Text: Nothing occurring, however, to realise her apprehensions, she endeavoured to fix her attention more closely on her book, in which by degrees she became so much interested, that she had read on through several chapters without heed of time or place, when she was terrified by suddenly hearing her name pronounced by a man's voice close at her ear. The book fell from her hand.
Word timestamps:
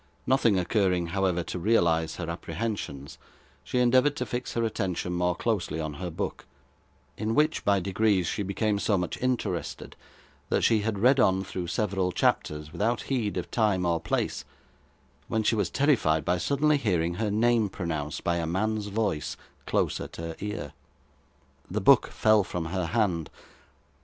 Nothing 0.25 0.57
occurring, 0.57 1.09
however, 1.13 1.43
to 1.43 1.59
realise 1.59 2.15
her 2.15 2.27
apprehensions, 2.27 3.19
she 3.63 3.77
endeavoured 3.77 4.15
to 4.15 4.25
fix 4.25 4.53
her 4.53 4.63
attention 4.63 5.13
more 5.13 5.35
closely 5.35 5.79
on 5.79 5.93
her 6.01 6.09
book, 6.09 6.47
in 7.17 7.35
which 7.35 7.63
by 7.63 7.79
degrees 7.79 8.25
she 8.25 8.41
became 8.41 8.79
so 8.79 8.97
much 8.97 9.15
interested, 9.21 9.95
that 10.49 10.63
she 10.63 10.79
had 10.79 10.97
read 10.97 11.19
on 11.19 11.43
through 11.43 11.67
several 11.67 12.11
chapters 12.11 12.71
without 12.71 13.01
heed 13.13 13.37
of 13.37 13.51
time 13.51 13.85
or 13.85 13.99
place, 14.01 14.43
when 15.27 15.43
she 15.43 15.53
was 15.53 15.69
terrified 15.69 16.25
by 16.25 16.39
suddenly 16.39 16.77
hearing 16.77 17.13
her 17.21 17.29
name 17.29 17.69
pronounced 17.69 18.23
by 18.23 18.37
a 18.37 18.47
man's 18.47 18.87
voice 18.87 19.37
close 19.67 19.99
at 19.99 20.15
her 20.15 20.35
ear. 20.39 20.73
The 21.69 21.79
book 21.79 22.07
fell 22.07 22.43
from 22.43 22.65
her 22.65 22.87
hand. 22.87 23.29